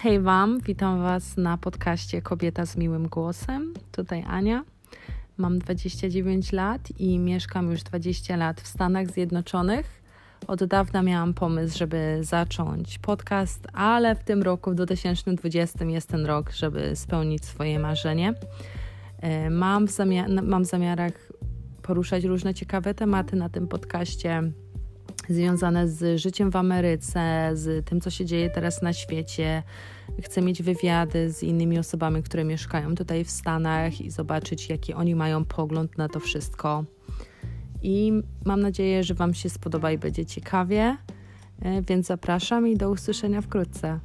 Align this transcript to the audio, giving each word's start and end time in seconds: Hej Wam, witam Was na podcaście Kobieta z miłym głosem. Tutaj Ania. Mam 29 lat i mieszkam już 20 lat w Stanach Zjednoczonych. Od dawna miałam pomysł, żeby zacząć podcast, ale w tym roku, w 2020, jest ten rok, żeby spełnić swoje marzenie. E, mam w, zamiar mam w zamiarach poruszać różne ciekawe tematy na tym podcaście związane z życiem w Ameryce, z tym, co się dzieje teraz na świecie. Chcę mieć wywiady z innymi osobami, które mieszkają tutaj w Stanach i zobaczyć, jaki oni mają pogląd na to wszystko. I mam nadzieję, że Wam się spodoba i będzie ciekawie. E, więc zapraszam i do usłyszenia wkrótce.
Hej 0.00 0.20
Wam, 0.20 0.60
witam 0.60 1.02
Was 1.02 1.36
na 1.36 1.58
podcaście 1.58 2.22
Kobieta 2.22 2.66
z 2.66 2.76
miłym 2.76 3.08
głosem. 3.08 3.74
Tutaj 3.92 4.24
Ania. 4.28 4.64
Mam 5.36 5.58
29 5.58 6.52
lat 6.52 6.80
i 6.98 7.18
mieszkam 7.18 7.70
już 7.70 7.82
20 7.82 8.36
lat 8.36 8.60
w 8.60 8.66
Stanach 8.66 9.10
Zjednoczonych. 9.10 10.02
Od 10.46 10.64
dawna 10.64 11.02
miałam 11.02 11.34
pomysł, 11.34 11.78
żeby 11.78 12.18
zacząć 12.20 12.98
podcast, 12.98 13.66
ale 13.72 14.14
w 14.14 14.24
tym 14.24 14.42
roku, 14.42 14.70
w 14.70 14.74
2020, 14.74 15.84
jest 15.84 16.08
ten 16.08 16.26
rok, 16.26 16.50
żeby 16.52 16.96
spełnić 16.96 17.44
swoje 17.44 17.78
marzenie. 17.78 18.34
E, 19.20 19.50
mam 19.50 19.86
w, 19.86 19.90
zamiar 19.90 20.30
mam 20.42 20.64
w 20.64 20.66
zamiarach 20.66 21.32
poruszać 21.82 22.24
różne 22.24 22.54
ciekawe 22.54 22.94
tematy 22.94 23.36
na 23.36 23.48
tym 23.48 23.68
podcaście 23.68 24.52
związane 25.28 25.88
z 25.88 26.20
życiem 26.20 26.50
w 26.50 26.56
Ameryce, 26.56 27.50
z 27.54 27.86
tym, 27.86 28.00
co 28.00 28.10
się 28.10 28.24
dzieje 28.24 28.50
teraz 28.50 28.82
na 28.82 28.92
świecie. 28.92 29.62
Chcę 30.22 30.42
mieć 30.42 30.62
wywiady 30.62 31.32
z 31.32 31.42
innymi 31.42 31.78
osobami, 31.78 32.22
które 32.22 32.44
mieszkają 32.44 32.94
tutaj 32.94 33.24
w 33.24 33.30
Stanach 33.30 34.00
i 34.00 34.10
zobaczyć, 34.10 34.68
jaki 34.68 34.94
oni 34.94 35.14
mają 35.14 35.44
pogląd 35.44 35.98
na 35.98 36.08
to 36.08 36.20
wszystko. 36.20 36.84
I 37.82 38.12
mam 38.44 38.60
nadzieję, 38.60 39.04
że 39.04 39.14
Wam 39.14 39.34
się 39.34 39.50
spodoba 39.50 39.92
i 39.92 39.98
będzie 39.98 40.26
ciekawie. 40.26 40.96
E, 41.62 41.82
więc 41.82 42.06
zapraszam 42.06 42.68
i 42.68 42.76
do 42.76 42.90
usłyszenia 42.90 43.40
wkrótce. 43.40 44.00